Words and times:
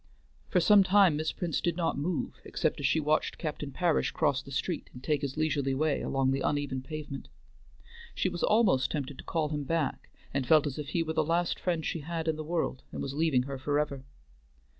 For 0.49 0.59
some 0.59 0.81
time 0.83 1.15
Miss 1.15 1.31
Prince 1.31 1.61
did 1.61 1.77
not 1.77 1.95
move, 1.95 2.41
except 2.43 2.79
as 2.79 2.87
she 2.87 2.99
watched 2.99 3.37
Captain 3.37 3.69
Parish 3.71 4.09
cross 4.09 4.41
the 4.41 4.49
street 4.49 4.89
and 4.93 5.03
take 5.03 5.21
his 5.21 5.37
leisurely 5.37 5.75
way 5.75 6.01
along 6.01 6.31
the 6.31 6.39
uneven 6.41 6.81
pavement. 6.81 7.29
She 8.15 8.27
was 8.27 8.41
almost 8.41 8.89
tempted 8.89 9.19
to 9.19 9.23
call 9.23 9.49
him 9.49 9.63
back, 9.63 10.09
and 10.33 10.47
felt 10.47 10.65
as 10.65 10.79
if 10.79 10.87
he 10.89 11.03
were 11.03 11.13
the 11.13 11.23
last 11.23 11.59
friend 11.59 11.85
she 11.85 11.99
had 11.99 12.27
in 12.27 12.35
the 12.35 12.43
world, 12.43 12.81
and 12.91 12.99
was 12.99 13.13
leaving 13.13 13.43
her 13.43 13.59
forever. 13.59 14.03